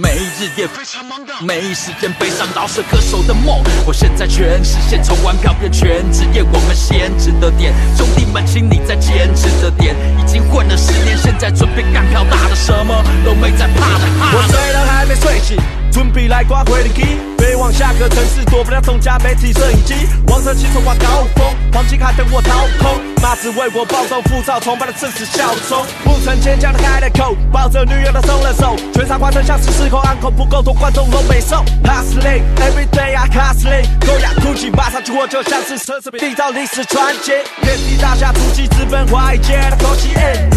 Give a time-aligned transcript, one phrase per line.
[0.00, 3.62] 没日夜非常忙的，没时间悲伤饶舌歌手的梦。
[3.86, 7.74] 我现在全实现，从玩票变全职业，我们先值得点。
[7.96, 9.94] 兄弟们，请你再坚持着点。
[10.18, 14.04] 已经混了十年，现在准备干票大的，什么都没在怕的。
[14.32, 15.58] 我睡了还没睡醒，
[15.92, 17.02] 准备来刮回力机，
[17.36, 19.94] 飞往下个城市，躲不了众家媒体摄影机。
[20.28, 25.84] 王者骑手挂高峰，黄金卡等我掏空，妈只为我暴动浮躁，崇拜的正是效忠。
[26.04, 31.64] 不曾坚强的开了口，抱着女友的松了手，全场观众像是失控，暗口不够多，观众都没送。
[31.84, 37.32] Hustling every day I hustling，高压空气，马上激活就像是奢侈品，缔造历史传奇。
[37.62, 40.10] 遍地大侠突击，直奔华尔街的口气，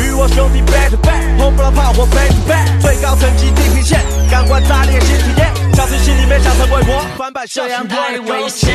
[0.04, 8.70] 与我兄弟 back to back，轰不了炮火 back to back，最高层级地平线，感官炸裂新体验，小心心里面想成为我，翻版这样太危危险，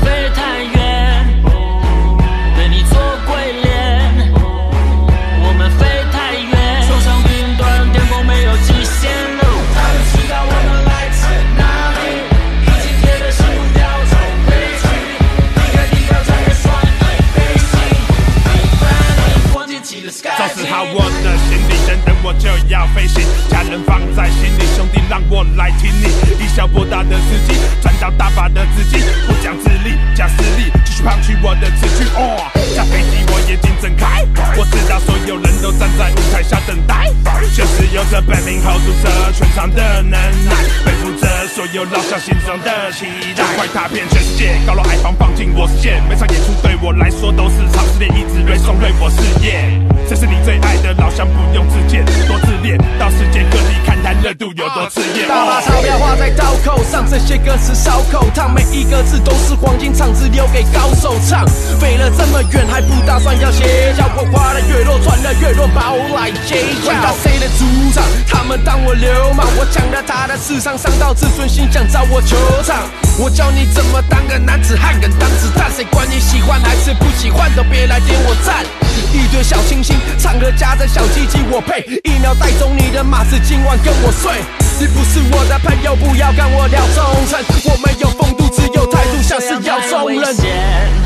[0.00, 0.73] 飞太远，
[20.74, 26.10] 好我的行李，等等我就要飞行，家人放在心里，兄弟让我来听你。
[26.42, 32.10] 以小博大的自己，赚到大把的资金，不讲自力，讲实力，继续胖取我的词句。
[32.18, 34.26] 哦，下飞机我眼睛睁开，
[34.58, 37.06] 我知道所有人都站在舞台下等待，
[37.54, 43.06] 就是有着本领 hold 住这全场的能耐，背负着所有老乡心中的期
[43.38, 49.70] 待，快踏遍全世界，高楼矮房放进我视线，每场演出对我来说都是场试炼，一直锐送锐我事业。
[50.06, 55.26] 这是你最爱的老乡，不用自荐，多自恋，到世界各地看看热度有多炽烈。
[55.26, 61.46] 大把钞票花在刀口上，这些歌词烧口烫，每一个字都是黄金唱词，留给高手唱。
[61.80, 64.04] 飞了这么远，还不打算要歇脚？
[64.14, 66.92] 我花的越多，赚的越多，把我来揭晓。
[66.92, 67.64] 回到谁的主
[67.94, 68.04] 场？
[68.28, 72.76] 他们当我流氓，我抢了他的市场，伤到自尊心，想找我球场。
[73.18, 78.64] 我教你怎么当个男子汉，敢当子弹，谁管你喜欢还是不喜欢，都别来点我赞。
[79.12, 84.32] 一堆小清新，唱歌夹着小鸡鸡，我配一秒带走你的马子，今晚跟我睡。
[84.80, 87.38] 你不是我的朋友，不要跟我聊忠诚。
[87.64, 91.03] 我没有风度，只有态度，像是要中人。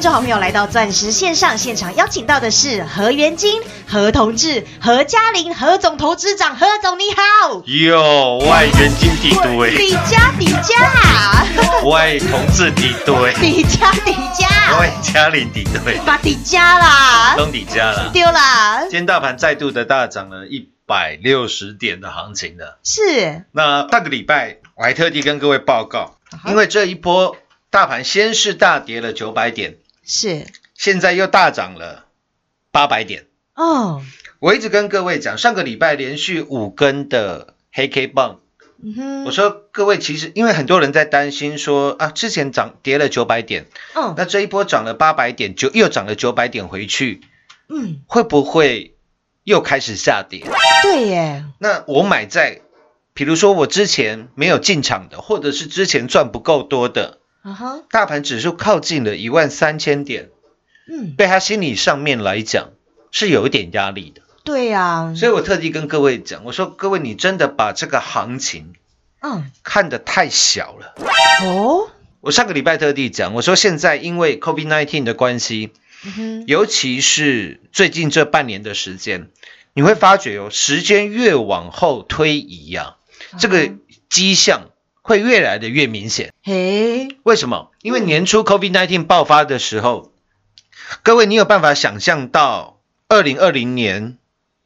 [0.00, 11.44] 听众好朋友来到钻石线上现场，邀请到的是何元金、何同志、何嘉玲、何总投资长，何总你好，哟，外元金底堆，底加底加，
[11.86, 18.08] 外同志底堆，底加底加，外嘉玲底堆，把底加啦，都底加了。
[18.10, 18.80] 丢啦。
[18.84, 22.78] 今，天大盘再度的大涨了一百六十点的行情了。
[22.82, 23.44] 是。
[23.52, 27.36] 那上个礼拜我还特地跟各位报告，因为这一波
[27.68, 29.76] 大盘先是大跌了九百点，
[30.10, 30.46] 是。
[30.74, 32.06] 现在又大涨了
[32.72, 33.26] 八百点。
[33.54, 34.02] 哦，
[34.38, 38.40] 我一直跟各位讲，上个礼拜连续五根的黑 K 棒，
[38.82, 47.20] 嗯哼，我说各位其实因为很多人在担心说啊，之前涨跌了九百点，嗯那这一波涨了八百点，就又涨了九百点回去，
[47.68, 48.96] 嗯，会不会
[49.44, 50.44] 又开始下跌？
[50.82, 52.62] 对耶，那我买在，
[53.12, 60.28] 比如说我之前没有进场的，或者是之前赚不够多的，啊哈，大盘指数靠近了一万三千点，
[60.86, 62.70] 嗯，对他心理上面来讲
[63.10, 64.22] 是有一点压力的。
[64.44, 68.74] 对呀，所以我特地跟各位讲，我说各位你真的把这个行情
[69.20, 70.94] 嗯，看得太小了。
[71.44, 71.90] 哦，
[72.20, 75.72] 我上个礼拜特地讲，我说现在因为 COVID-19 的关系，
[76.04, 79.28] 嗯哼，尤其是最近这半年的时间，
[79.74, 82.96] 你会发觉哦，时间越往后推移呀、
[83.38, 83.72] 这个
[84.08, 84.70] 迹象
[85.02, 86.32] 会越来的越明显。
[86.42, 87.70] 嘿，为什么？
[87.82, 90.12] 因为年初 COVID-19 爆发的时候，
[91.02, 94.18] 各位你有办法想象到二零二零年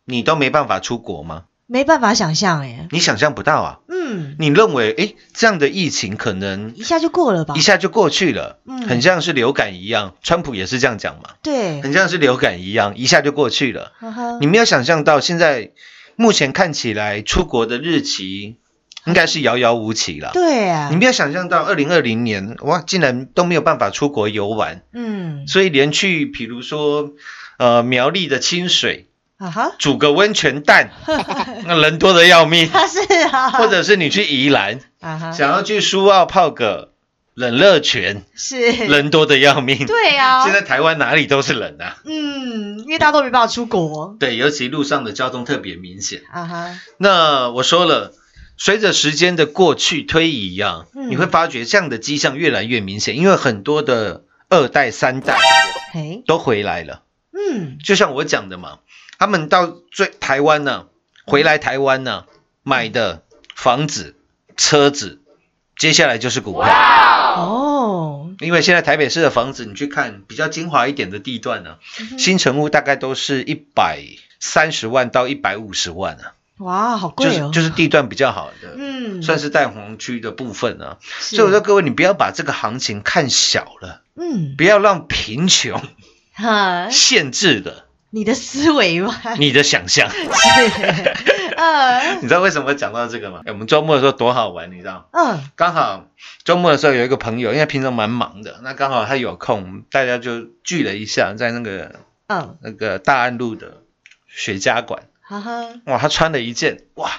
[0.05, 1.45] 你都没办法出国吗？
[1.67, 3.79] 没办法想象哎，你想象不到啊！
[3.89, 7.61] 嗯，你认为诶这样的疫情可能一下就过了吧一？
[7.63, 13.93] 下就过去了，嗯很像是流感一样，川普也是这样讲嘛，对，很像是流感一样，一下就过去了。
[14.41, 15.71] 你没有想象到，现在
[16.17, 18.59] 目前看起来出国的日期
[19.07, 20.31] 应该是遥遥无期了。
[20.33, 27.13] 对啊你，没有想象到，二零二零年哇，竟然都没有办法出国游玩，嗯，所以连去比如说
[27.59, 30.91] 呃苗栗的清水啊哈，煮个温泉蛋，
[31.67, 32.69] 那人多的要命。
[32.73, 36.93] 他是啊，或者是你去宜兰，啊哈，想要去苏澳泡个
[37.35, 39.87] 冷热泉，是，人多的要命。
[39.87, 41.97] 对啊现，在台湾哪里都是人啊。
[42.05, 46.23] 嗯，因为大家都没办法出国，对，尤其路上的交通特别明显。
[46.33, 48.13] 啊哈，那我说了，
[48.65, 51.11] 随着时间的过去推移啊，嗯。
[51.11, 55.37] 你会发觉这样的迹象越来越明显，因为很多的二代、三代，
[56.25, 57.03] 都回来了。
[57.33, 58.79] 嗯，就像我讲的嘛，
[59.19, 60.87] 他们到最台湾呢、
[61.27, 62.25] 回来台湾呢、
[62.63, 63.23] 买的
[63.55, 64.17] 房子、
[64.57, 65.21] 车子，
[65.77, 66.65] 接下来就是股票。
[66.65, 71.77] 哦，因为现在台北市的房子，你去看比较精华一点的地段呢、
[72.17, 74.01] 新城屋大概都是一百
[74.41, 76.33] 三十万到一百五十万啊，
[76.65, 80.97] 哇，好贵哦，是就是地段比较好的，嗯，算是蛋黄区的部分啊。
[81.21, 85.81] 所以我说各位，你不要把这个行情看小了，嗯，不要让贫穷
[86.33, 90.09] 哈，限制了你的思维吗， 你的想象。
[92.21, 93.41] 你知道为什么会讲到这个吗？
[93.45, 95.09] 哎我们周末的时候多好玩，你知道？
[95.13, 96.07] 嗯，刚好
[96.45, 101.97] 周末的时候有一个朋友，因为平常蛮忙的，那刚好他有空，大家就聚了一下，在那个
[102.29, 103.83] 嗯，那个大安路的
[104.29, 105.03] 雪茄馆。
[105.35, 107.11] 哈哈，哇，他穿了一件哇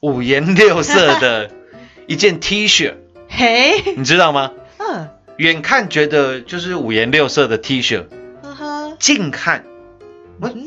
[0.00, 1.50] 五颜六色的
[2.06, 2.94] 一件 T 恤，
[3.28, 4.52] 嘿，你知道吗？
[4.78, 8.06] 嗯，远看觉得就是五颜六色的 T 恤，
[8.42, 9.64] 哈哈，近看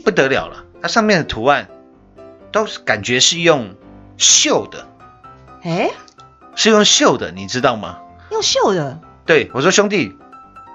[0.04, 1.68] 不得了了，它上面的图案
[2.52, 3.76] 都是感觉是用
[4.18, 4.88] 绣的，
[5.64, 5.92] 哎，
[6.56, 8.00] 是用绣的，你知道吗？
[8.32, 10.16] 用绣的，对我说兄弟，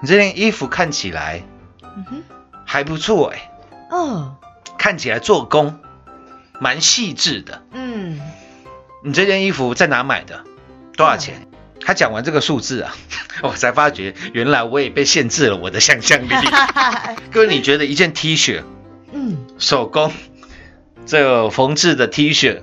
[0.01, 1.43] 你这件衣服看起来
[1.83, 2.23] 嗯哼，
[2.65, 3.51] 还不错哎、
[3.91, 4.35] 嗯
[4.77, 5.77] 看起来做工
[6.59, 7.63] 蛮细致的。
[7.71, 8.19] 嗯，
[9.03, 10.43] 你这件衣服在哪买的？
[10.95, 11.47] 多少钱？
[11.81, 12.93] 他讲完这个数字啊，
[13.41, 16.29] 我才发觉原来我也被限制了我的想象力。
[17.31, 18.63] 各位，你觉得一件 T 恤
[19.11, 20.11] 嗯，手工
[21.05, 22.61] 这个缝制的 T 恤，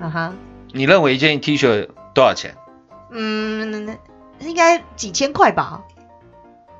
[0.00, 0.32] 啊哈，
[0.72, 2.54] 你认为一件 T 恤多少钱？
[3.10, 3.98] 嗯，
[4.38, 5.82] 应该几千块吧？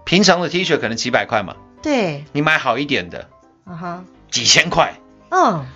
[0.05, 3.29] 平常的 T 恤可能几百块嘛，对，你买好一点的
[3.65, 4.95] 啊哈，几千块，
[5.31, 5.67] 嗯，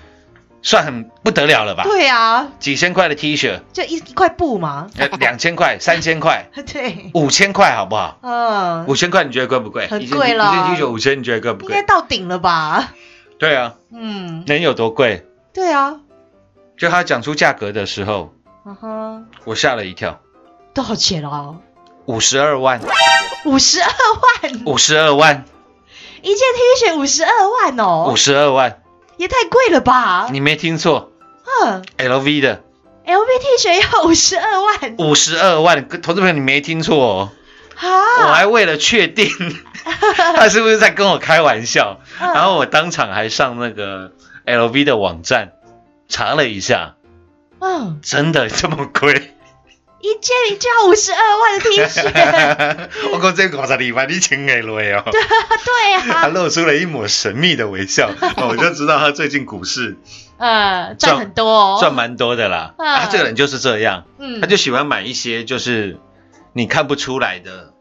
[0.62, 1.84] 算很不得了了吧？
[1.84, 8.18] 对啊，几千块的 T 恤，就一一块布嘛，呃，两千块、 三千块、对，五千块，好不好？
[8.22, 9.86] 嗯，五千块你觉得贵不贵？
[9.86, 10.52] 很贵了。
[10.52, 11.74] 一件 T 恤五千，你觉得贵不贵？
[11.76, 11.86] 应该？
[11.86, 12.92] 到顶了吧？
[13.38, 15.26] 对啊，嗯，能有多贵？
[15.54, 16.00] 对啊，
[16.76, 18.32] 就他讲出价格的时候，
[18.64, 20.20] 啊哈，我吓了一跳，
[20.74, 21.54] 多少钱啊？
[22.06, 22.80] 五十二万，
[23.44, 25.44] 五十二万，五十二万，
[26.22, 28.10] 一件 T 恤五十二万哦。
[28.12, 28.80] 五，十二万，
[29.18, 30.28] 也太贵了吧？
[30.32, 31.12] 你没听错。
[31.64, 32.62] 嗯，LV 的
[33.06, 37.30] ，LV T 恤要五十二万，五十二万，投资朋友你没听错哦，
[37.82, 39.28] 我啊，还为了确定
[40.36, 42.32] 他是不是在跟我开玩笑，嗯。
[42.34, 44.12] 然后我当场还上那个
[44.46, 45.52] LV 的网站
[46.08, 46.94] 查了一下，
[47.60, 49.27] 嗯，真的这么贵？
[50.00, 55.02] 一件一件五十二万的 T 恤， 我讲这五十二万你请给了哦。
[55.10, 56.00] 对啊。
[56.06, 59.96] 他啊，露出了一抹神秘的微笑，我就知道他最近股市
[60.38, 62.74] 呃，赚很多哦，赚蛮多的啦。
[62.78, 62.98] 嗯。
[63.00, 64.40] 他这个人就是这样，嗯。
[64.40, 65.98] 他就喜欢买一些就是
[66.52, 67.72] 你看不出来的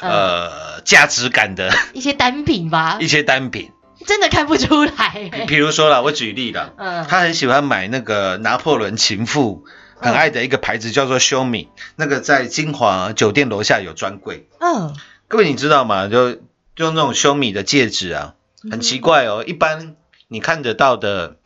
[0.00, 0.10] 嗯。
[0.10, 2.98] 呃价值感的一些单品吧。
[3.00, 3.72] 一，些单品。
[4.06, 5.28] 真的看不出来。
[5.32, 7.04] 比比如说啦，我举例啦，嗯。
[7.08, 9.64] 他很喜欢买那个拿破仑情妇
[9.98, 14.48] 很爱的一个牌子叫做 Show Me，那个在金华酒店楼下有专柜。
[14.60, 14.94] 嗯，
[15.28, 16.08] 各位你知道吗？
[16.08, 16.34] 就
[16.76, 18.34] 就那种 Show Me 的戒指啊，
[18.70, 19.42] 很奇怪哦。
[19.46, 19.96] 一般
[20.28, 21.36] 你看得到的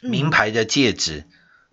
[0.00, 1.24] 名牌的戒指，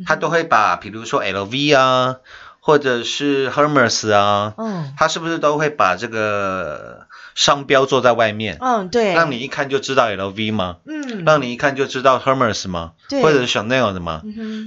[0.05, 2.17] 它都会把比如说 LV 啊，
[2.59, 10.77] 或者是 Hermes 啊，嗯它是不是都会把这个商标做在外面，嗯，对，让你一看就知道 LV 吗？
[10.85, 12.91] 嗯，让你一看就知道 Hermes 吗？
[13.09, 14.21] 对或者是 Chanel 的吗？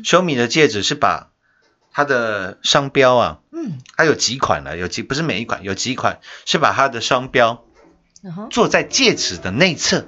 [0.05, 1.29] 修米的戒指是把
[1.95, 3.79] 它的商标啊，嗯。
[3.97, 7.65] 它有几款了，有几不是每一款，有几款是把它的商标
[8.51, 10.05] 做在戒指的内侧，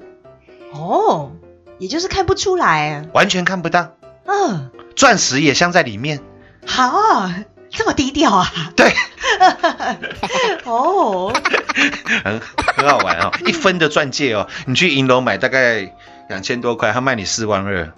[0.72, 1.32] 哦，
[1.78, 3.08] 也就是看不出来。
[3.14, 3.92] 完全看不到，
[4.24, 6.20] 嗯，钻石也镶在里面。
[6.66, 7.30] 好，
[7.70, 8.72] 这么低调啊？
[8.74, 8.92] 对，
[10.64, 11.32] 哦，
[12.24, 12.40] 很
[12.76, 15.94] 很好玩哦，一分的钻戒哦，你去银楼买大概
[16.28, 17.92] 两千多块，他卖你四万二，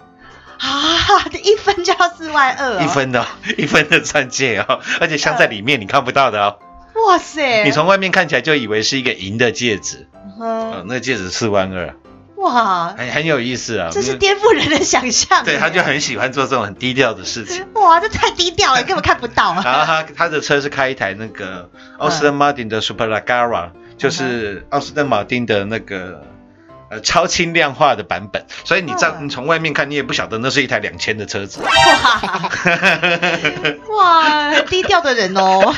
[0.59, 3.25] 啊，这 一分就要四万二、哦，一，分的哦
[3.57, 6.59] 一分的钻戒哦， 而且镶在里面你看不到的哦，
[7.07, 10.07] 哇塞，你从外面看起来就以为是一个银的戒指，
[10.39, 11.95] 嗯哦，那个戒指四万二，
[12.35, 15.43] 哇，很很有意思啊，这是颠覆人的想象。
[15.45, 17.65] 对，他就很喜欢做这种很低调的事情。
[17.73, 19.51] 哇，这太低调了，根本看不到。
[19.51, 19.61] 啊。
[19.63, 26.21] 然后他他的车是开一台那个奥斯顿马丁的 Super Lagara，就是奥斯顿马丁的那个
[26.89, 31.61] 呃超轻量化的版本，所以你在嗯你从外面看，你也不晓得那是一台两千的车子。
[33.89, 35.73] 哇，很低调的人哦，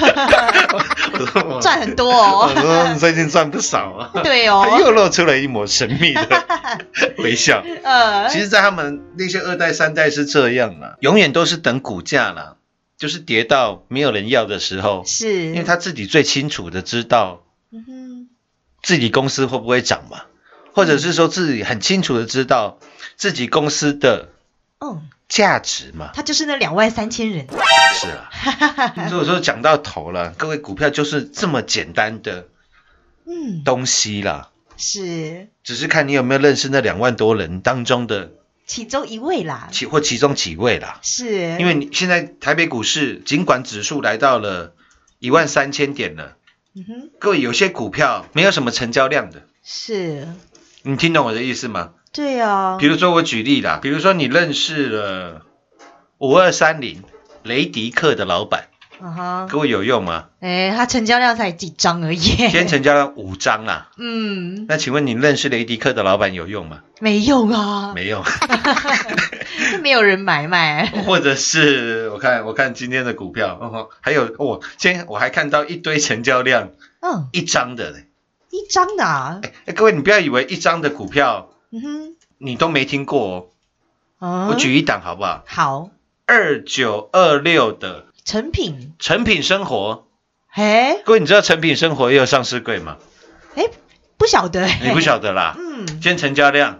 [1.61, 2.51] 赚很多我哦。
[2.55, 4.11] 说你最近赚不少啊。
[4.23, 6.27] 对哦，又露出了一抹神秘的
[7.17, 7.63] 微笑。
[7.83, 12.55] 呃，其实，在他们那些二代、三代是这样啦，永远都是等股价啦，
[12.97, 18.27] 就是跌到没有人要的时候，是，因为他自己最清楚的知道嗯哼，
[18.83, 20.21] 自己公司会不会涨嘛，
[20.73, 22.79] 或者是说自己很清楚的知道
[23.17, 24.29] 自己公司的
[24.79, 26.11] 嗯，价值嘛。
[26.13, 27.47] 他就是那两万三千人。
[27.93, 28.29] 是啊，
[29.09, 32.47] 所以说讲到头了，各位股票就是这么简单的
[33.25, 35.47] 嗯，东西啦，是。
[35.63, 38.31] 只是看你有没有认识那两万多人当中的
[38.65, 39.69] 其中一位啦。
[39.71, 40.99] 其或其中几位啦。
[41.03, 44.73] 是，因为你现在台北股市尽管指数来到了
[45.19, 46.37] 一万三千点了，
[46.73, 50.27] 嗯哼，各位有些股票没有什么成交量的，是，
[50.83, 51.91] 你听懂我的意思吗？
[52.13, 55.41] 对啊比，如说我举例啦，比如说你认识了
[56.17, 57.03] 五二三零
[57.43, 58.65] 雷迪克的老板，
[58.99, 60.25] 嗯哼，各位有用吗？
[60.41, 62.17] 哎，他成交量才几张而已。
[62.17, 66.79] 今天成交量五张啦，嗯，那请问你认识雷迪克的老板有用吗？
[66.99, 68.23] 没用啊，没用，
[69.81, 70.85] 没有人买卖。
[71.05, 76.71] 或者是我看我看今天的股票，哦，还有哦，今天我还看到一堆成交量
[77.01, 78.07] 嗯，一张的嘞，
[78.61, 83.53] 一张的啊，哎，各位你不要以为一张的股票嗯哼，你都没听过
[84.19, 85.43] 哦，嗯我举一档好不好？
[85.47, 85.89] 好。
[86.27, 90.05] 二九二六的成品，成品生活，
[90.53, 92.97] 哎各位你知道成品生活也有上市柜吗？
[93.55, 93.65] 哎，
[94.17, 95.55] 不晓得， 你不晓得啦。
[95.57, 95.85] 嗯。
[95.85, 96.79] 今天成交量。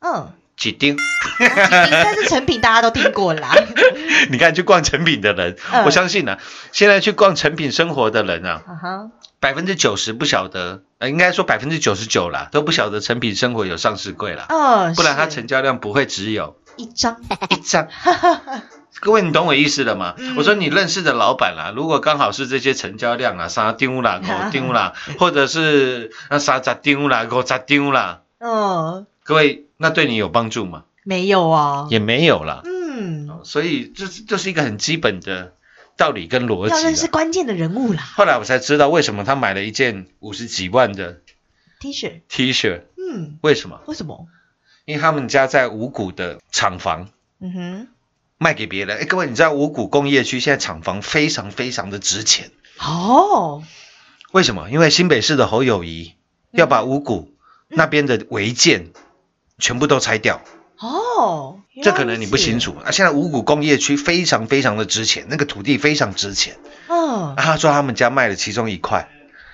[0.00, 0.96] 嗯，几丁？
[1.38, 3.54] 但是成品大家都听过啦。
[4.30, 5.84] 你看去逛成品的人，嗯。
[5.84, 6.36] 我相信呢、
[6.72, 9.10] 现在去逛成品生活的人啊，啊哈，
[9.42, 17.20] 百分之九十不晓得，呃，应该说百分之九十九啦，都不晓得成品生活有上市柜啦，哦，不然它成交量不会只有一张，
[17.50, 17.88] 一张。
[19.00, 20.14] 各位，你懂我意思了吗？
[20.16, 30.84] 嗯我说你认识的老板啦，如果刚好是这些成交量啊，啥丢啦、 五丢啦，或者是那啥咋丢啦、我咋丢啦，嗯，各位，那对你有帮助吗？
[31.02, 32.62] 没有啊，也没有啦。
[32.64, 35.54] 嗯，所以这是这是一个很基本的
[35.96, 37.06] 道理跟逻要认辑啦。
[37.06, 41.20] 识关键的人物啦后来我才知道为什么他买了一件五十几万的
[41.80, 43.80] ，T 恤，T 恤，嗯，为什么？
[43.86, 44.26] 为什么？
[44.84, 47.08] 因为他们家在五股的厂房
[47.38, 47.88] 嗯哼，
[48.38, 48.98] 卖给别人。
[48.98, 53.62] 哎，各位，你知道五股工业区现在厂房非常非常的值钱，哦，
[54.32, 54.70] 为什么？
[54.70, 56.14] 因为新北市的侯友谊
[56.50, 57.32] 要把五股
[57.68, 58.90] 那边的违建
[59.58, 60.42] 全部都拆掉。
[60.78, 62.90] 哦，这可能你不清楚，楚啊！
[62.90, 66.56] 现在五股工业区非常非常的值钱，那个土地非常值钱。
[66.88, 69.08] 嗯啊，他说他们家卖了其中一块，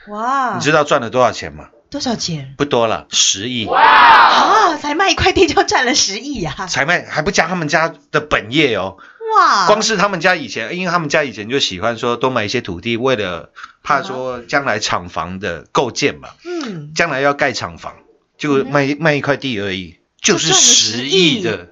[0.09, 1.69] 哇，你知道赚了多少钱吗？
[1.91, 4.77] 多少钱不多了，十亿，啊？
[4.77, 6.67] 才卖一块地就赚了十亿呀！
[6.69, 8.97] 才卖还不加他们家的本业哦。
[9.39, 13.51] 哇，光是他们家以前，因为他们家以前就喜欢说多买一些土地，为了
[13.83, 17.95] 怕说将来厂房的构建嘛，嗯，将来要盖厂房，
[18.37, 21.69] 就卖卖一块地而已，就是十10亿亿的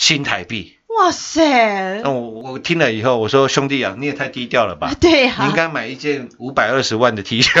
[0.00, 0.78] 新台币。
[0.98, 4.90] 哇塞那，我我听了以后，我说兄弟啊，你也太低调了吧？
[4.98, 7.52] 对呀、你应该买一件五百二十万的 T 恤。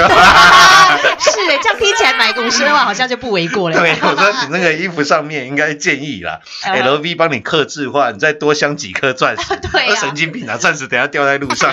[1.50, 3.78] 哎，这样听起来买个五十万好像就不为过了。
[3.78, 9.56] 对，我说你那个衣服上面应该建议啦 嗯，LV 帮你刻字化，你再多镶几颗钻石。
[9.70, 11.72] 对啊那神经病啊，钻石等下掉在路上，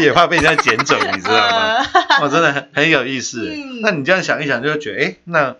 [0.00, 1.86] 也怕被人家捡走，你知道吗？
[2.22, 3.50] 我，真的很很有意思。
[3.50, 5.56] 嗯那你这样想一想，就会觉得，哎，那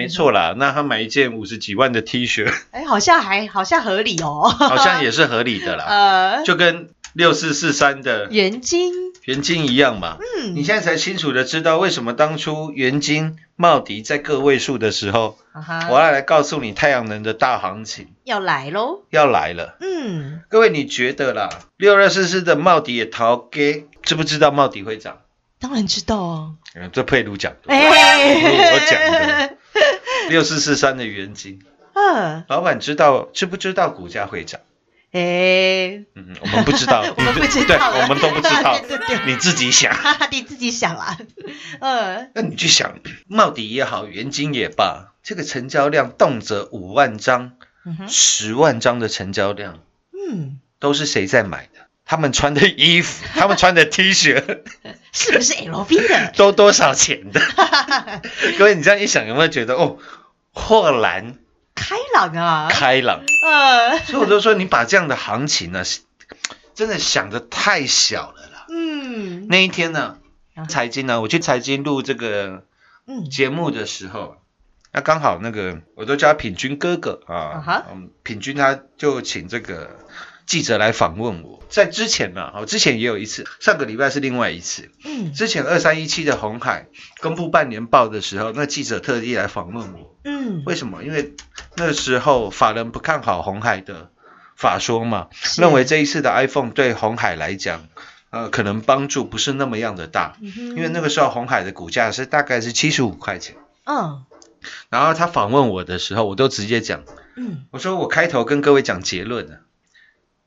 [0.00, 4.48] 没错啦，那他买一件五十几万的 T 恤，哎，好像还 好像合理哦。
[4.48, 5.84] 好像也是合理的啦，
[6.40, 8.92] 呃，就跟六四四三的元金，
[9.24, 10.16] 元金一样嘛。
[10.18, 19.02] 嗯，你现在才清楚的知道为什么当初元金、茂迪在个位数的时候，啊我要来告诉你太阳能的大行情要来喽。
[19.10, 19.76] 要来了。
[19.80, 21.48] 嗯，各位，你觉得啦？
[21.76, 25.18] 六二四四的茂迪也逃给，知不知道茂迪会涨？
[25.60, 26.54] 当然知道哦。
[26.74, 29.56] 嗯，这佩鲁讲的，哎，我讲的。
[30.28, 31.60] 六四四三的元金，
[31.94, 34.60] 嗯，老板知道知不知道股价会涨？
[35.12, 39.92] 哎，嗯，我们不知道， 我们不知对，道，我们都不知道对对对，你自己想。
[39.92, 41.18] 哈哈，你自己想啊。
[41.80, 47.54] 嗯，那你去想，茂迪也好，元金也罢，这个成交量动辄五万张、
[48.08, 49.80] 十万张的成交量，
[50.12, 51.88] 嗯，都是谁在买的？
[52.04, 54.60] 他们穿的衣服，他们穿的 T 恤，
[55.12, 56.32] 是不是 LV 的？
[56.36, 57.40] 都多少钱的？
[58.58, 59.98] 各位，你这样一想，有没有觉得哦，
[60.52, 61.36] 豁然
[61.74, 62.68] 开朗啊。
[62.70, 63.22] 开朗？
[63.44, 65.82] 呃， 所以我就说，你把这样的行情呢，
[66.74, 68.66] 真的想的太小了啦。
[68.68, 70.18] 嗯那一天呢
[70.54, 72.64] 啊，财经呢，我去财经录这个
[73.06, 74.36] 嗯，节目的时候，
[74.92, 79.98] 那刚好那个我都叫他品君哥哥啊啊哈，嗯，品君他就请这个
[80.50, 81.62] 记者来访问我。
[81.68, 84.90] 在之前呢，哦，之前也有一次，上个礼拜是另外一次。
[85.04, 86.88] 嗯之前二三一七的红海
[87.20, 91.04] 公布半年报的时候，那记者特地来访问我，嗯，为什么？
[91.04, 91.36] 因为
[91.76, 94.10] 那时候法人不看好红海的
[94.56, 97.86] 法说嘛，是认为这一次的 iPhone 对红海来讲，
[98.30, 103.54] 呃，可能帮助不是那么样的大，因因为那个时候红海的股价是大概是七十五块钱。
[103.84, 104.24] 嗯
[104.90, 107.04] 然后他访问我的时候，我都直接讲，
[107.36, 109.60] 嗯我说我开头跟各位讲结论了，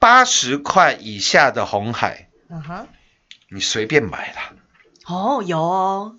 [0.03, 2.87] 八十块以下的红海，嗯哼，
[3.49, 4.51] 你随便买啦。
[5.07, 6.15] 哦有哦，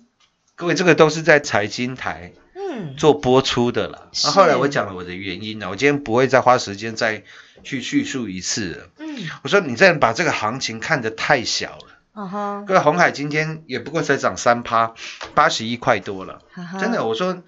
[0.55, 4.07] 各位，这个都是在财经台嗯做播出的啦。
[4.11, 7.21] 是那后来我讲了我的原因呢，我今天不会再花时间再
[7.63, 8.87] 去叙述一次了。
[8.97, 11.85] 嗯我说你这样把这个行情看得太小了。
[12.15, 14.95] 嗯哼，各位，红海今天也不过才涨三趴，
[15.35, 16.41] 八十一块多了。
[16.79, 17.43] 真的，，我说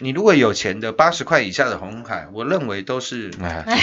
[0.00, 3.30] 你如果有钱的，八十块以下的红海，我认为都是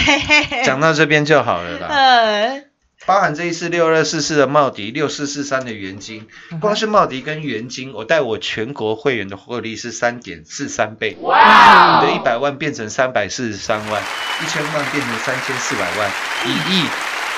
[0.64, 1.88] 讲到这边就好了啦。
[1.90, 2.64] 呃，
[3.06, 6.28] 包含这一次六二四四的茂迪，六四四三的元金，
[6.60, 11.16] 光是茂迪跟元金，我带我全国会员的获利是三点四三倍。
[11.22, 12.00] 哇！
[12.02, 14.02] 你的一百万变成三百四十三万，
[14.42, 16.10] 一千万变成三千四百万，
[16.44, 16.86] 一亿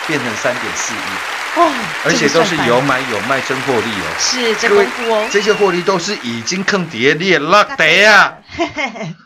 [0.08, 0.98] 变成三点四亿，
[1.56, 1.72] 哦，
[2.04, 4.06] 而且都是有买有卖真获利哦。
[4.18, 8.38] 是这各位功夫哦，这些获利都是已经坑跌裂落地啊，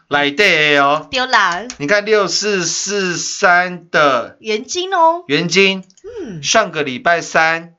[0.09, 1.07] 来的哦。
[1.11, 5.85] 丢啦，你看六四四三的原金哦，元金，
[6.23, 7.75] 嗯，上个礼拜三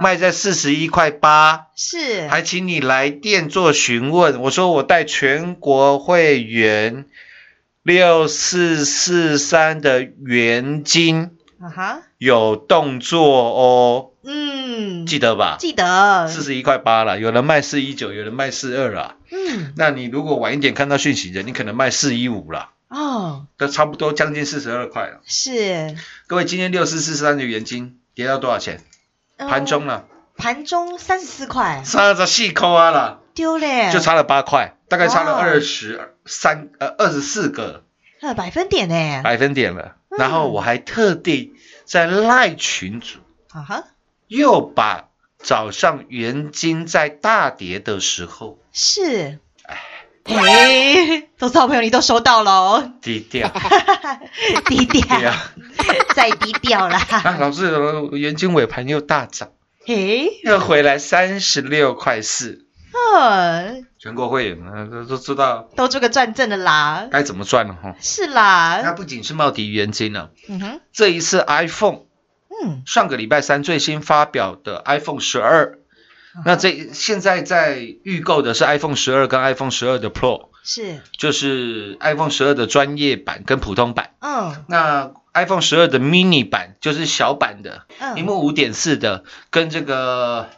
[0.00, 4.40] 卖在四十一块八，是，还请你来电做询问。
[4.42, 7.06] 我说我带全国会员
[7.82, 11.30] 六四四三的原金
[11.62, 15.56] 啊哈，有动作哦，嗯，记得吧？
[15.60, 19.16] 记得，四十一块八了，有人卖四一九，有人卖四二啊。
[19.30, 25.20] 嗯，那你如果晚一点看到讯息的，你可能卖四一五了，哦，都差不多将近四十二块了。
[25.26, 25.94] 是，
[26.26, 28.82] 各位，今天六四四三的元金跌到多少钱？
[29.36, 30.06] 哦盘中了，
[30.38, 37.84] 盘中三十四块，三十四块啊啦，丢嘞，就差了八块，大概差了二十三呃二十四个。
[38.22, 39.96] 呃百分点呢，百分点了。
[40.20, 41.54] 嗯然后我还特地
[41.84, 43.18] 在赖群组
[43.52, 43.84] 啊哈，
[44.28, 49.38] 又把早上元金在大跌的时候是，
[50.24, 53.50] 哎，都是好朋友，你都收到了哦，低调，
[54.66, 55.52] 低对调，呀。
[56.14, 59.50] 再低调啦，啊，老师，呃元金尾盘又大涨，
[59.86, 62.66] 嘿，又回来三十六块四。
[63.14, 65.68] 呃，全国会员啊都都知道。
[65.76, 67.94] 都这个转正的啦，该怎么赚了哈。
[68.00, 72.00] 是那啦，不仅是茂迪元金呢、嗯哼，这一次 iPhone
[72.62, 75.78] 嗯，上个礼拜三最新发表的 iPhone 十二，
[76.44, 84.10] 那这现在在预购的是 iPhone 十二跟 iPhone 十二的 Pro，是，就是 iPhone 十二的专业版跟普通版。
[84.20, 84.64] 嗯。
[84.68, 90.50] 那 iPhone 十二的 mini 版就是小版的，嗯，屏幕五点四的，跟这个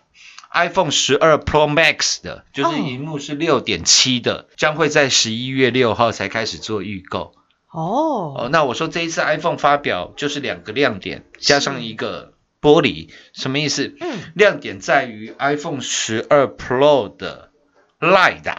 [0.52, 2.78] iPhone 十二 Pro Max 的，就是哦。
[2.78, 7.34] 荧幕是六点七的，将会在十一月六号才开始做预购。
[7.70, 13.96] 哦，哦，那我说这一次 iPhone 发表就是两个亮点，加上一个玻璃，什么意思？
[13.98, 17.50] 嗯，亮点在于 iPhone 十二 Pro 的
[17.98, 18.58] LiDAR，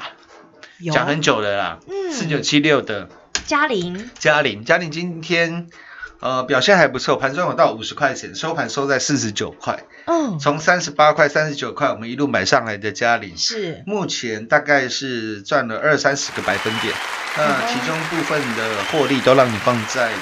[0.79, 0.93] 有。
[0.93, 2.11] 讲很久了啦，嗯。
[2.11, 3.07] 四九七六的
[3.45, 5.69] 嘉玲，嘉玲，嘉玲今天
[6.23, 16.93] 呃表现还不错，盘中有到五十块钱，收盘收在四十九块，嗯，从三十八块、三十九块我们一路买上来的嘉玲，是，目前大概是赚了二三十个百分点，
[17.35, 20.17] 那其中部分的获利都让你放在了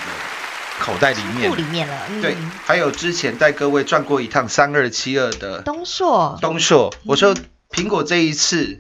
[0.79, 1.55] 口袋里面库。
[1.55, 2.19] 里面了，嗯。
[2.19, 2.35] 对，
[2.65, 7.35] 还有之前带各位赚过一趟三二七二的东硕，东硕，我说
[7.69, 8.79] 苹果这一次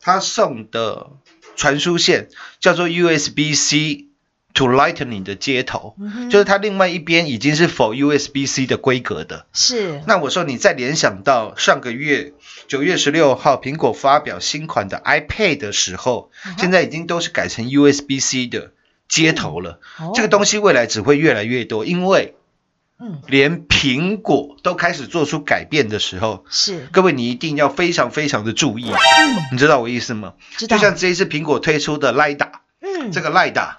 [0.00, 1.08] 他送的
[1.56, 4.06] 传输线叫做 USB-C
[4.54, 9.46] to Lightning 的接头，嗯就是它另外一边已经是否 USB-C 的规格的。
[9.52, 12.32] 是，那我说你再联想到上个月
[12.68, 18.70] 九月十六号苹果发表新款的 iPad 的时候，嗯现在已经都是改成 USB-C 的
[19.08, 19.80] 接头了。
[19.98, 20.12] 哦。
[20.14, 22.36] 这个东西未来只会越来越多，因为
[23.00, 23.20] 嗯。
[23.26, 28.92] 连苹果都开始做出改变的时候，是，各位你一定要非常非常的注意，
[29.50, 30.34] 你知道我意思吗？
[30.58, 33.10] 就像这一次苹果推出的 LiDAR，嗯。
[33.10, 33.78] 这个 LiDAR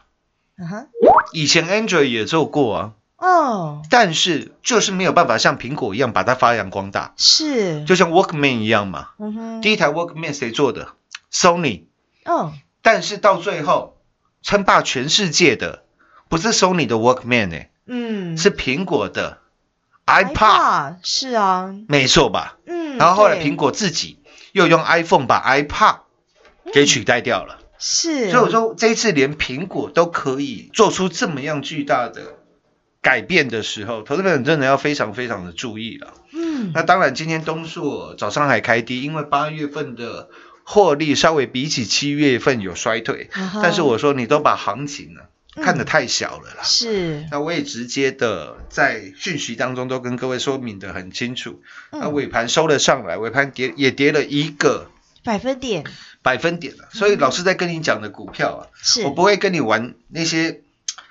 [0.57, 0.87] 嗯哼，
[1.33, 9.09] 以前 Android 也做过啊，哦，但是就是没有办法像苹果一样把它发扬光大，是，就像 Walkman 一样嘛。
[9.19, 10.89] 嗯哼，第一台 Walkman 谁做的
[11.31, 11.83] ？Sony，
[12.23, 13.97] 哦，但是到最后
[14.41, 15.83] 称霸全世界的
[16.29, 19.39] 不是 Sony 的 Walkman 哎、嗯，是苹果的
[20.05, 22.57] iPad，是啊，没错吧？
[22.65, 24.19] 嗯，然后后来苹果自己
[24.53, 25.97] 又用 iPhone 把 iPad
[26.71, 27.59] 给取代掉了。
[27.77, 32.35] 是，所以我说这一次连苹果都可以做出这么样巨大的
[33.01, 36.13] 改变的时候，投资人真的要非常非常的注意了。
[36.33, 40.29] 嗯，那当然，今天东硕早上还开低，因为八月份的
[40.63, 43.29] 获利稍微比起七月份有衰退，
[43.61, 45.21] 但是我说你都把行情呢、
[45.55, 45.63] 嗯。
[45.63, 46.63] 看得太小了啦。
[46.63, 51.61] 是，那我也直接的在讯息当中都跟各位说明的很清楚。
[51.91, 54.89] 那嗯，尾盘收了上来，尾盘跌也跌了一个。
[55.23, 55.83] 百分点
[56.25, 56.89] 百分点了。
[56.91, 60.61] 所以老师在跟你讲的股票啊，是，我不会跟你玩那些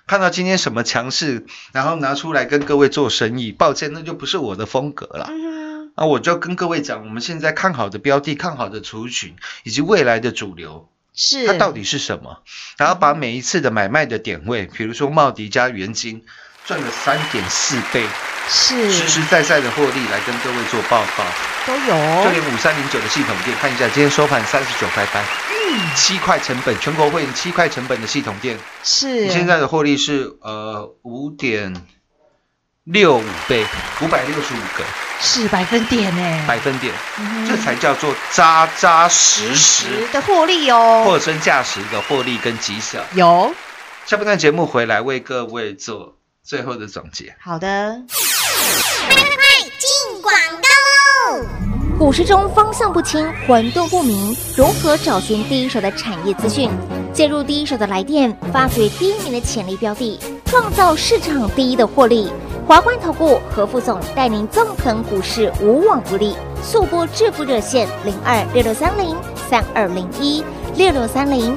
[0.09, 3.53] 看到今天什么强势，然后拿出来跟各位做生意。
[3.53, 5.29] 抱歉，那就不是我的风格了。
[5.31, 12.43] 嗯那我就跟各位讲，我们现在看好的标的、看好的族群以及未来的主流，是，它到底是什么？
[12.77, 16.25] 然后把每一次的买卖的点位，比如说茂迪加元金，
[16.67, 18.07] 赚了三点四倍，
[18.49, 18.91] 是。
[18.91, 21.25] 实实在在的获利来跟各位做报告。
[21.67, 22.25] 都有。
[22.25, 31.87] 就有，连五三零九的系统店，看一下今天收盘三十九块半，嗯，七块成本，全国会员七块成本的系统店，是，现在的获利是呃五点
[32.85, 33.67] 六五倍，
[34.01, 34.85] 五百六十五个。
[35.21, 42.99] 是百分点呢，百分点，嗯这才叫做扎扎实实实的获利哦，货真价实的获利跟绩效。
[43.13, 43.55] 有，
[44.07, 47.35] 下半段节目回来为各位做最后的总结。
[47.41, 47.99] 好的，
[49.09, 49.17] 快
[49.79, 51.47] 进广告喽！
[51.99, 56.71] 股市中方向不清、混沌不明，如何找寻第一手的产业资讯？
[57.15, 62.31] 介入第一手的来电，发掘第一名的潜力标的，创造市场第一的获利。
[62.67, 66.37] 华冠投顾何副总带领纵横股市，无往不利。
[66.63, 69.17] 速播致富热线零二六六三零
[69.49, 70.45] 三二零一
[70.77, 71.57] 六六三零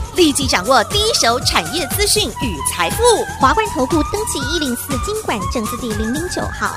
[0.15, 3.03] 立即掌握第一手产业资讯与财富。
[3.39, 6.75] 华冠投顾登记一零四经管证字第零零九号。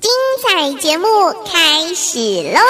[0.00, 0.10] 精
[0.42, 1.06] 彩节目
[1.44, 2.18] 开始
[2.52, 2.60] 喽！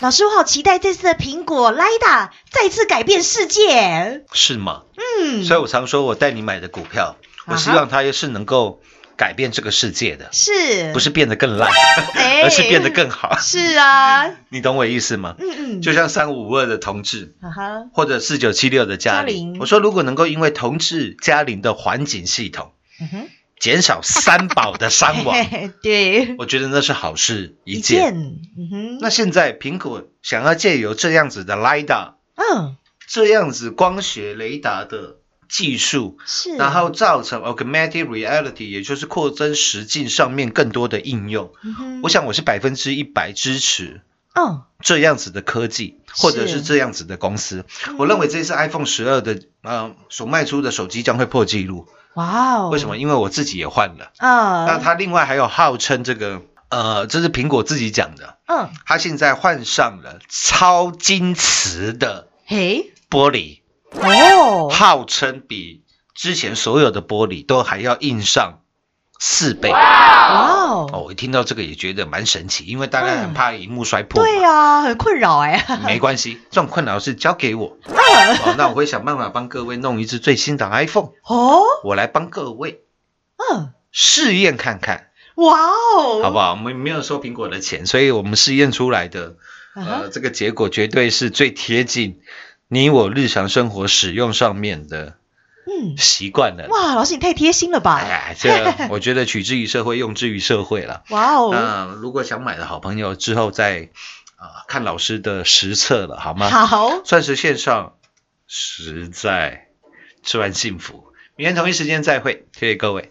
[0.00, 4.24] 老师，我好期待这次的苹果 Lida 再次改变世界。
[4.32, 4.82] 是吗？
[4.96, 8.80] 嗯，所以我常说，我带你买的股票，我希望它也是能够
[9.20, 10.94] 改变这个世界的，是。
[10.94, 11.70] 不是变得更烂，
[12.16, 12.40] 哎。
[12.48, 13.36] 而是变得更好。
[13.38, 15.34] 是啊， 你懂我意思吗？
[15.38, 19.52] 嗯嗯，就像三五五二的同志，哈哈，或者四九七六的嘉嘉玲。
[19.52, 23.28] 玲，我说如果能够因为同志嘉玲的环境系统，嗯哼，
[23.58, 25.36] 减少三宝的伤亡，
[25.84, 28.38] 对，我觉得那是好事一一件。
[29.02, 35.16] 那现在苹果想要借由这样子的 LiDAR，嗯，这样子光学雷达的
[35.50, 41.52] 技术，是，然后造成 augmented reality，也就是扩增实境上面更多的应用。
[41.62, 44.00] 嗯我想我是百分之一百支持
[44.34, 47.64] 哦，这样子的科技，或者是是这样子的公司。
[47.98, 51.88] 我认为这次 iPhone 十二的呃所卖出的手机将会破纪录。
[52.14, 52.96] 哇哦，为什么？？
[52.96, 54.12] 因为我自己也换了。
[54.18, 63.59] 啊，那它另外还有号称这个呃，这是苹果自己讲的，嗯，它现在换上了超晶瓷的嘿，玻璃，
[63.92, 65.82] 哦，号称比
[66.14, 68.60] 之前所有的玻璃都还要硬上
[69.18, 69.70] 四倍。
[69.70, 74.28] 哇哦，哦，我一听到这个也觉得蛮神奇，因为大家很怕荧幕摔破嘛。
[74.28, 77.76] 对啊，很困扰哎， 没关系，这种困扰是交给我。
[78.56, 82.82] 那我会想办法帮各位弄一只最新的 iPhone，哦，我来帮各位
[83.36, 86.50] 嗯，试验看看，哇哦，好不好？
[86.52, 89.36] 我们没有收苹果的钱，所以我们试验出来的
[89.74, 92.20] 呃这个结果绝对是最贴近
[92.72, 95.16] 你我日常生活使用上面的
[95.66, 96.68] 嗯，习惯了。
[96.70, 97.96] 哇，老师你太贴心了吧？
[97.96, 101.02] 哎，这 我觉得取之于社会，用之于社会了。
[101.08, 103.88] 哇哦，那如果想买的好朋友，之后再
[104.36, 106.48] 啊、看老师的实测了，好吗？
[106.48, 107.94] 好，钻石线上
[108.46, 109.66] 实在
[110.22, 111.12] 吃完幸福。
[111.34, 113.10] 明天同一时间再会，谢谢各位。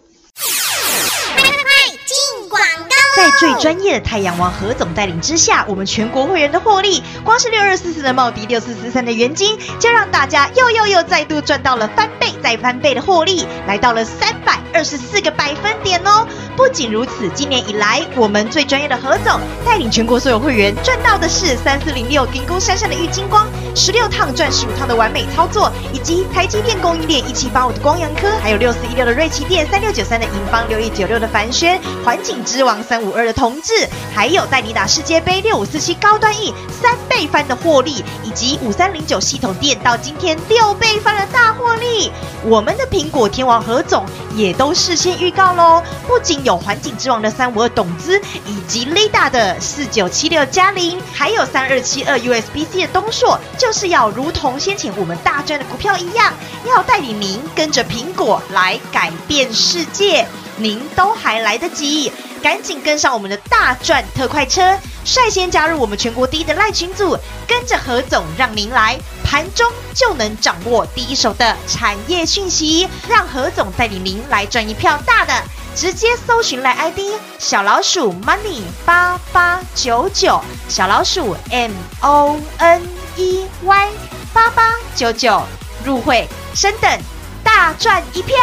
[3.19, 16.25] 在最专业的太阳王何总带领之下，我们全国会员的获利，光是六二四四的茂迪、六四四三的元金，就让大家又又又再度赚到了翻倍再翻倍的获利，来到了三百二十四个百分点哦。
[16.55, 33.73] 不仅如此，今年以来，我们最专业的何总带领全国所有会员赚到的是三四零六金光闪闪的玉金光，十六趟赚十五趟的完美操作，以及台积电供应链一七八五的光阳科，还有六四一六的瑞奇电、三六九三的银邦、六一九六的凡轩、环境之王三五五二的同志，
[34.13, 42.11] 还有带你打世界杯六五四七高端 E 三倍翻的获利，以及五三零九系统店到今天六倍翻的大获利。
[42.45, 56.33] 我们的苹果天王何总也都事先预告喽，不仅有环境之王的三五二董资，以及 Lida 的四九七六嘉玲，还有三二七二 USB-C 的东硕，就是要如同先前我们大赚的股票一样，
[56.67, 60.27] 要带领您跟着苹果来改变世界。
[60.61, 75.33] 您都还来得及，赶紧跟上我们的大赚特快车，率先加入我们全国第一的赖群组，跟着何总，让您来盘中就能掌握第一手的产业讯息，让何总带领您来赚一票大的。
[75.75, 76.99] 直接搜寻赖 ID
[77.37, 81.71] 小老鼠 money 八八九九，小老鼠 M
[82.01, 82.81] O N
[83.15, 83.89] E Y
[84.33, 85.41] 八八九九，
[85.85, 86.99] 入会升等
[87.43, 88.35] 大赚一票，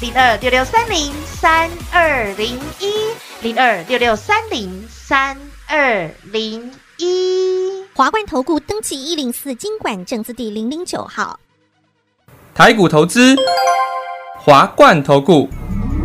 [0.00, 5.34] 零二六六三零三二零一，零二六六三零三
[5.66, 7.82] 二零一。
[7.94, 11.40] 华冠投顾登记一零四经管证字第零零九号。
[12.52, 13.34] 台股投资，
[14.38, 15.48] 华冠投顾。